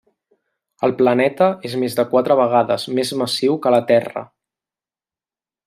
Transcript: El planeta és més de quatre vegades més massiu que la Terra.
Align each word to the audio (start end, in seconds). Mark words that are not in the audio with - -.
El 0.87 0.93
planeta 1.01 1.49
és 1.69 1.75
més 1.83 1.97
de 1.99 2.05
quatre 2.15 2.39
vegades 2.41 2.87
més 3.01 3.13
massiu 3.21 3.61
que 3.67 3.75
la 3.77 3.83
Terra. 3.93 4.25